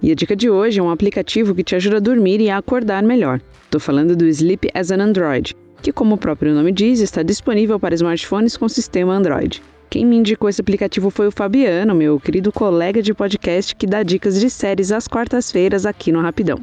[0.00, 2.58] E a dica de hoje é um aplicativo que te ajuda a dormir e a
[2.58, 3.40] acordar melhor.
[3.64, 7.80] Estou falando do Sleep as an Android, que, como o próprio nome diz, está disponível
[7.80, 9.60] para smartphones com sistema Android.
[9.90, 14.02] Quem me indicou esse aplicativo foi o Fabiano, meu querido colega de podcast que dá
[14.02, 16.58] dicas de séries às quartas-feiras aqui no Rapidão.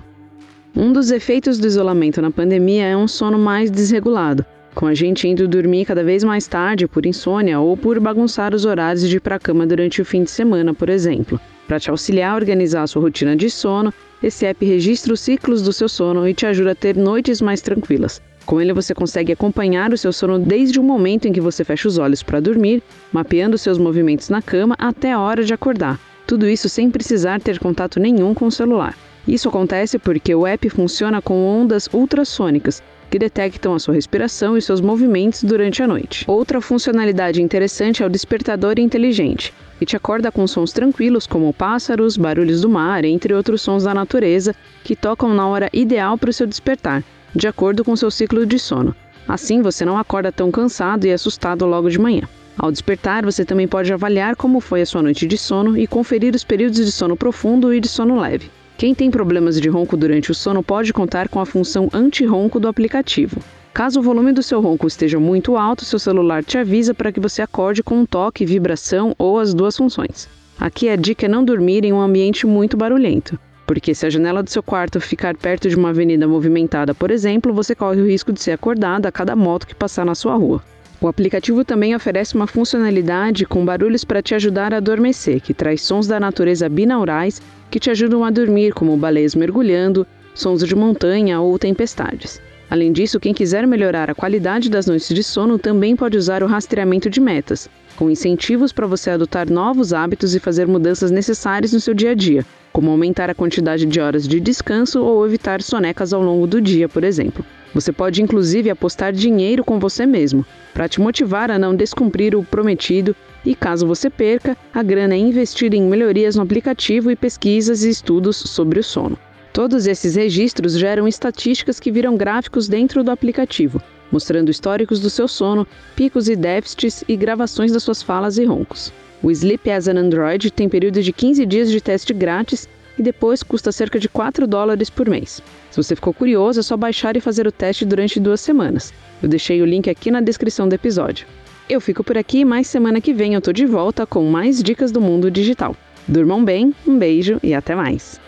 [0.75, 5.27] Um dos efeitos do isolamento na pandemia é um sono mais desregulado, com a gente
[5.27, 9.19] indo dormir cada vez mais tarde por insônia ou por bagunçar os horários de ir
[9.19, 11.39] para a cama durante o fim de semana, por exemplo.
[11.67, 15.61] Para te auxiliar a organizar a sua rotina de sono, esse app registra os ciclos
[15.61, 18.21] do seu sono e te ajuda a ter noites mais tranquilas.
[18.45, 21.87] Com ele você consegue acompanhar o seu sono desde o momento em que você fecha
[21.87, 25.99] os olhos para dormir, mapeando seus movimentos na cama até a hora de acordar.
[26.27, 28.95] Tudo isso sem precisar ter contato nenhum com o celular.
[29.27, 34.61] Isso acontece porque o app funciona com ondas ultrassônicas, que detectam a sua respiração e
[34.61, 36.25] seus movimentos durante a noite.
[36.27, 42.17] Outra funcionalidade interessante é o despertador inteligente, que te acorda com sons tranquilos como pássaros,
[42.17, 46.33] barulhos do mar, entre outros sons da natureza, que tocam na hora ideal para o
[46.33, 47.03] seu despertar,
[47.35, 48.95] de acordo com seu ciclo de sono.
[49.27, 52.23] Assim você não acorda tão cansado e assustado logo de manhã.
[52.57, 56.33] Ao despertar, você também pode avaliar como foi a sua noite de sono e conferir
[56.33, 58.49] os períodos de sono profundo e de sono leve.
[58.77, 62.67] Quem tem problemas de ronco durante o sono pode contar com a função anti-ronco do
[62.67, 63.41] aplicativo.
[63.73, 67.19] Caso o volume do seu ronco esteja muito alto, seu celular te avisa para que
[67.19, 70.27] você acorde com um toque, vibração ou as duas funções.
[70.59, 74.43] Aqui a dica é não dormir em um ambiente muito barulhento porque se a janela
[74.43, 78.31] do seu quarto ficar perto de uma avenida movimentada, por exemplo, você corre o risco
[78.31, 80.61] de ser acordado a cada moto que passar na sua rua.
[81.05, 85.83] O aplicativo também oferece uma funcionalidade com barulhos para te ajudar a adormecer, que traz
[85.83, 87.39] sons da natureza binaurais
[87.69, 92.41] que te ajudam a dormir, como baleias mergulhando, sons de montanha ou tempestades.
[92.71, 96.47] Além disso, quem quiser melhorar a qualidade das noites de sono também pode usar o
[96.47, 101.79] rastreamento de metas, com incentivos para você adotar novos hábitos e fazer mudanças necessárias no
[101.79, 102.43] seu dia a dia,
[102.73, 106.89] como aumentar a quantidade de horas de descanso ou evitar sonecas ao longo do dia,
[106.89, 107.45] por exemplo.
[107.75, 112.41] Você pode inclusive apostar dinheiro com você mesmo, para te motivar a não descumprir o
[112.41, 113.13] prometido
[113.45, 117.89] e caso você perca, a grana é investida em melhorias no aplicativo e pesquisas e
[117.89, 119.19] estudos sobre o sono.
[119.51, 125.27] Todos esses registros geram estatísticas que viram gráficos dentro do aplicativo, mostrando históricos do seu
[125.27, 128.93] sono, picos e déficits e gravações das suas falas e roncos.
[129.21, 133.43] O Sleep as an Android tem período de 15 dias de teste grátis e depois
[133.43, 135.41] custa cerca de 4 dólares por mês.
[135.71, 138.93] Se você ficou curioso, é só baixar e fazer o teste durante duas semanas.
[139.21, 141.27] Eu deixei o link aqui na descrição do episódio.
[141.67, 144.91] Eu fico por aqui, mas semana que vem eu tô de volta com mais dicas
[144.91, 145.75] do mundo digital.
[146.07, 148.24] Durmam bem, um beijo e até mais!